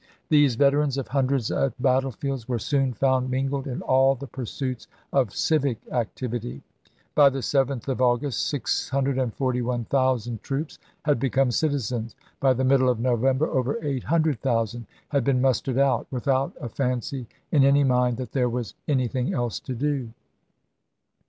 These 0.29 0.55
veterans 0.55 0.97
of 0.97 1.09
hundreds 1.09 1.51
of 1.51 1.75
bat 1.79 2.01
tlefields 2.01 2.47
were 2.47 2.57
soon 2.57 2.91
found 2.91 3.29
mingled 3.29 3.67
in 3.67 3.83
all 3.83 4.15
the 4.15 4.25
pursuits 4.25 4.87
of 5.13 5.31
civic 5.31 5.77
activity. 5.91 6.63
By 7.13 7.29
the 7.29 7.41
7th 7.41 7.87
of 7.87 8.01
August 8.01 8.47
641,000 8.47 10.41
troops 10.41 10.79
had 11.05 11.19
become 11.19 11.51
citizens; 11.51 12.15
by 12.39 12.53
the 12.53 12.63
middle 12.65 12.89
of 12.89 12.99
November 12.99 13.45
over 13.45 13.77
800,000 13.85 14.87
had 15.09 15.23
been 15.23 15.39
mustered 15.39 15.77
out— 15.77 16.07
without 16.09 16.51
a 16.59 16.67
fancy 16.67 17.27
in 17.51 17.63
any 17.63 17.83
mind 17.83 18.17
that 18.17 18.31
there 18.31 18.49
was 18.49 18.73
any 18.87 19.07
thing 19.07 19.35
else 19.35 19.59
to 19.59 19.75
do. 19.75 20.09